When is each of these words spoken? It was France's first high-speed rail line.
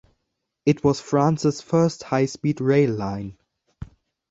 It 0.65 0.83
was 0.83 0.99
France's 0.99 1.61
first 1.61 2.01
high-speed 2.01 2.59
rail 2.59 2.89
line. 2.91 3.37